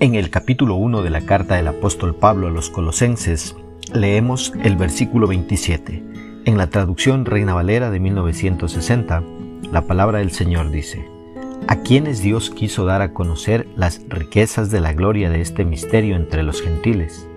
En 0.00 0.16
el 0.16 0.28
capítulo 0.28 0.74
1 0.74 1.02
de 1.02 1.10
la 1.10 1.20
carta 1.20 1.54
del 1.54 1.68
apóstol 1.68 2.16
Pablo 2.16 2.48
a 2.48 2.50
los 2.50 2.68
colosenses 2.68 3.54
leemos 3.94 4.52
el 4.62 4.76
versículo 4.76 5.28
27. 5.28 6.02
En 6.46 6.58
la 6.58 6.66
traducción 6.66 7.24
Reina 7.24 7.54
Valera 7.54 7.90
de 7.90 8.00
1960, 8.00 9.22
la 9.70 9.86
palabra 9.86 10.18
del 10.18 10.32
Señor 10.32 10.70
dice, 10.72 11.08
a 11.68 11.76
quienes 11.76 12.20
Dios 12.20 12.50
quiso 12.50 12.84
dar 12.84 13.02
a 13.02 13.12
conocer 13.12 13.68
las 13.76 14.02
riquezas 14.08 14.70
de 14.70 14.80
la 14.80 14.92
gloria 14.92 15.30
de 15.30 15.40
este 15.40 15.64
misterio 15.64 16.16
entre 16.16 16.42
los 16.42 16.60
gentiles, 16.60 17.28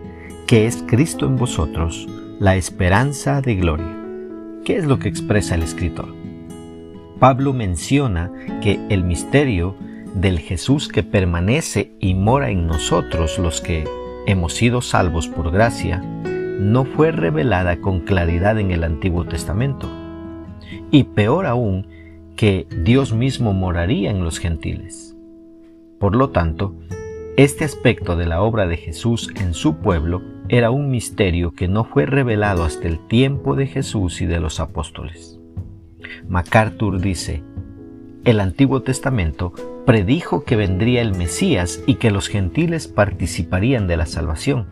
que 0.48 0.66
es 0.66 0.84
Cristo 0.88 1.28
en 1.28 1.38
vosotros, 1.38 2.08
la 2.40 2.56
esperanza 2.56 3.40
de 3.40 3.56
gloria. 3.56 4.04
¿Qué 4.66 4.78
es 4.78 4.86
lo 4.86 4.98
que 4.98 5.10
expresa 5.10 5.56
el 5.56 5.62
escritor? 5.62 6.14
Pablo 7.20 7.54
menciona 7.54 8.32
que 8.62 8.80
el 8.90 9.04
misterio 9.04 9.76
del 10.20 10.40
Jesús 10.40 10.88
que 10.88 11.04
permanece 11.04 11.92
y 12.00 12.16
mora 12.16 12.50
en 12.50 12.66
nosotros 12.66 13.38
los 13.38 13.62
que 13.62 13.84
hemos 14.26 14.54
sido 14.54 14.82
salvos 14.82 15.28
por 15.28 15.52
gracia, 15.52 16.00
no 16.60 16.86
fue 16.86 17.12
revelada 17.12 17.80
con 17.82 18.00
claridad 18.02 18.60
en 18.60 18.72
el 18.72 18.84
Antiguo 18.84 19.26
Testamento. 19.26 19.88
Y 20.90 21.04
peor 21.04 21.46
aún, 21.46 21.88
que 22.36 22.68
Dios 22.84 23.14
mismo 23.14 23.54
moraría 23.54 24.10
en 24.10 24.24
los 24.24 24.40
gentiles. 24.40 25.16
Por 26.00 26.16
lo 26.16 26.30
tanto, 26.30 26.76
este 27.36 27.64
aspecto 27.64 28.16
de 28.16 28.26
la 28.26 28.42
obra 28.42 28.68
de 28.68 28.78
Jesús 28.78 29.30
en 29.40 29.54
su 29.54 29.78
pueblo 29.78 30.22
era 30.50 30.72
un 30.72 30.90
misterio 30.90 31.54
que 31.54 31.68
no 31.68 31.84
fue 31.84 32.06
revelado 32.06 32.64
hasta 32.64 32.88
el 32.88 33.00
tiempo 33.08 33.56
de 33.56 33.68
Jesús 33.68 34.22
y 34.22 34.26
de 34.26 34.40
los 34.40 34.60
apóstoles. 34.60 35.40
MacArthur 36.28 37.00
dice, 37.00 37.44
el 38.24 38.40
Antiguo 38.40 38.82
Testamento 38.82 39.54
predijo 39.88 40.44
que 40.44 40.58
vendría 40.58 41.02
el 41.02 41.16
Mesías 41.16 41.82
y 41.88 41.96
que 41.96 42.12
los 42.12 42.28
gentiles 42.28 42.90
participarían 42.90 43.88
de 43.88 43.96
la 43.96 44.06
salvación, 44.06 44.68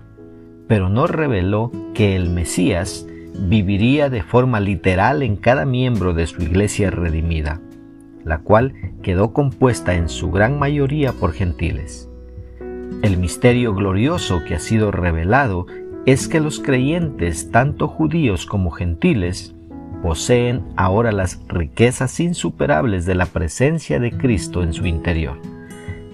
pero 0.68 0.90
no 0.90 1.08
reveló 1.08 1.72
que 1.94 2.18
el 2.18 2.30
Mesías 2.30 3.08
viviría 3.34 4.10
de 4.10 4.24
forma 4.24 4.60
literal 4.60 5.24
en 5.24 5.38
cada 5.38 5.64
miembro 5.64 6.14
de 6.14 6.28
su 6.28 6.42
iglesia 6.42 6.92
redimida, 6.92 7.62
la 8.26 8.40
cual 8.40 8.74
quedó 9.02 9.32
compuesta 9.32 9.96
en 9.96 10.10
su 10.10 10.32
gran 10.32 10.60
mayoría 10.60 11.14
por 11.14 11.32
gentiles. 11.32 12.10
El 13.02 13.18
misterio 13.18 13.74
glorioso 13.74 14.44
que 14.46 14.56
ha 14.56 14.60
sido 14.60 14.92
revelado 14.92 15.66
es 16.06 16.28
que 16.28 16.42
los 16.42 16.60
creyentes, 16.60 17.52
tanto 17.52 17.88
judíos 17.88 18.46
como 18.46 18.70
gentiles, 18.70 19.55
poseen 20.06 20.62
ahora 20.76 21.12
las 21.12 21.40
riquezas 21.48 22.20
insuperables 22.20 23.08
de 23.08 23.16
la 23.16 23.26
presencia 23.26 24.00
de 24.00 24.12
Cristo 24.12 24.62
en 24.62 24.72
su 24.72 24.86
interior. 24.86 25.40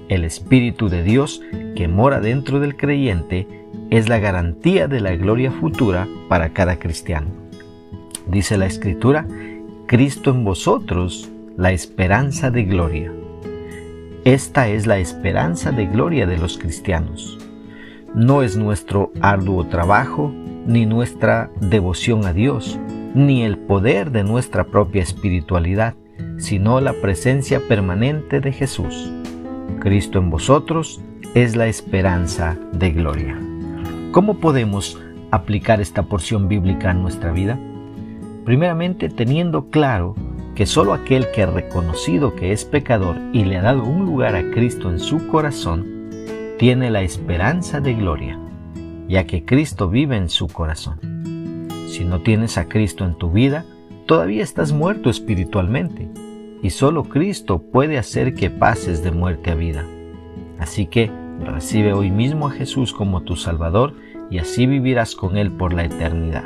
El 0.08 0.24
Espíritu 0.24 0.88
de 0.88 1.04
Dios 1.04 1.42
que 1.76 1.90
mora 1.90 2.22
dentro 2.22 2.62
del 2.62 2.78
creyente 2.78 3.50
es 3.90 4.08
la 4.08 4.20
garantía 4.20 4.88
de 4.88 5.02
la 5.02 5.14
gloria 5.18 5.52
futura 5.52 6.08
para 6.30 6.54
cada 6.54 6.80
cristiano. 6.80 7.32
Dice 8.28 8.58
la 8.58 8.66
Escritura, 8.66 9.28
Cristo 9.88 10.32
en 10.32 10.46
vosotros, 10.46 11.30
la 11.58 11.74
esperanza 11.74 12.50
de 12.50 12.64
gloria. 12.64 13.12
Esta 14.24 14.70
es 14.70 14.88
la 14.88 15.00
esperanza 15.00 15.74
de 15.74 15.88
gloria 15.88 16.26
de 16.26 16.38
los 16.38 16.58
cristianos. 16.58 17.38
No 18.16 18.42
es 18.42 18.56
nuestro 18.56 19.12
arduo 19.20 19.68
trabajo, 19.68 20.34
ni 20.66 20.86
nuestra 20.86 21.52
devoción 21.60 22.26
a 22.26 22.32
Dios, 22.32 22.80
ni 23.14 23.44
el 23.44 23.58
poder 23.58 24.12
de 24.12 24.24
nuestra 24.24 24.66
propia 24.66 25.02
espiritualidad, 25.02 25.96
sino 26.38 26.80
la 26.82 26.94
presencia 26.94 27.62
permanente 27.68 28.40
de 28.40 28.52
Jesús. 28.52 29.12
Cristo 29.80 30.20
en 30.20 30.30
vosotros 30.30 31.02
es 31.34 31.56
la 31.56 31.68
esperanza 31.68 32.58
de 32.74 32.92
gloria. 32.92 33.38
¿Cómo 34.12 34.40
podemos 34.40 35.00
aplicar 35.32 35.82
esta 35.82 36.04
porción 36.04 36.48
bíblica 36.48 36.92
en 36.92 37.02
nuestra 37.02 37.32
vida? 37.32 37.60
Primeramente 38.46 39.10
teniendo 39.10 39.70
claro 39.70 40.16
que 40.56 40.66
solo 40.66 40.94
aquel 40.94 41.32
que 41.32 41.44
ha 41.44 41.46
reconocido 41.48 42.36
que 42.36 42.52
es 42.52 42.66
pecador 42.66 43.18
y 43.32 43.46
le 43.46 43.58
ha 43.58 43.62
dado 43.62 43.84
un 43.84 44.06
lugar 44.06 44.36
a 44.36 44.52
Cristo 44.52 44.90
en 44.90 45.00
su 45.00 45.28
corazón, 45.28 46.10
tiene 46.60 46.92
la 46.92 47.02
esperanza 47.02 47.80
de 47.80 47.94
gloria, 47.94 48.38
ya 49.08 49.26
que 49.26 49.46
Cristo 49.46 49.90
vive 49.90 50.18
en 50.18 50.30
su 50.30 50.48
corazón. 50.48 51.11
Si 51.92 52.06
no 52.06 52.22
tienes 52.22 52.58
a 52.58 52.70
Cristo 52.70 53.04
en 53.04 53.16
tu 53.16 53.32
vida, 53.32 53.66
todavía 54.06 54.44
estás 54.44 54.72
muerto 54.72 55.10
espiritualmente 55.10 56.08
y 56.64 56.70
solo 56.70 57.04
Cristo 57.04 57.62
puede 57.62 57.98
hacer 57.98 58.34
que 58.34 58.50
pases 58.50 59.04
de 59.04 59.12
muerte 59.12 59.52
a 59.52 59.56
vida. 59.56 59.86
Así 60.58 60.86
que 60.86 61.12
recibe 61.44 61.92
hoy 61.92 62.10
mismo 62.10 62.48
a 62.48 62.52
Jesús 62.52 62.94
como 62.94 63.24
tu 63.24 63.36
Salvador 63.36 63.94
y 64.30 64.38
así 64.38 64.68
vivirás 64.68 65.18
con 65.18 65.36
Él 65.36 65.52
por 65.52 65.74
la 65.74 65.84
eternidad. 65.84 66.46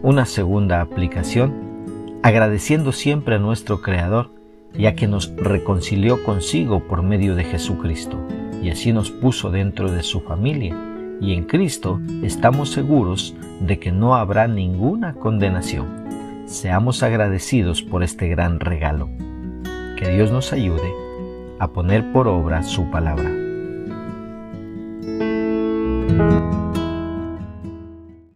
Una 0.00 0.26
segunda 0.26 0.80
aplicación, 0.80 2.20
agradeciendo 2.22 2.92
siempre 2.92 3.34
a 3.34 3.40
nuestro 3.40 3.82
Creador, 3.82 4.30
ya 4.74 4.94
que 4.94 5.08
nos 5.08 5.34
reconcilió 5.34 6.22
consigo 6.22 6.86
por 6.86 7.02
medio 7.02 7.34
de 7.34 7.42
Jesucristo 7.42 8.16
y 8.62 8.70
así 8.70 8.92
nos 8.92 9.10
puso 9.10 9.50
dentro 9.50 9.90
de 9.90 10.04
su 10.04 10.20
familia 10.20 10.89
y 11.20 11.34
en 11.34 11.44
Cristo 11.44 12.00
estamos 12.22 12.70
seguros 12.70 13.36
de 13.60 13.78
que 13.78 13.92
no 13.92 14.16
habrá 14.16 14.48
ninguna 14.48 15.14
condenación. 15.14 15.86
Seamos 16.46 17.02
agradecidos 17.02 17.82
por 17.82 18.02
este 18.02 18.28
gran 18.28 18.58
regalo. 18.58 19.08
Que 19.98 20.08
Dios 20.08 20.32
nos 20.32 20.52
ayude 20.52 20.92
a 21.58 21.68
poner 21.68 22.10
por 22.12 22.26
obra 22.26 22.62
su 22.62 22.90
palabra. 22.90 23.30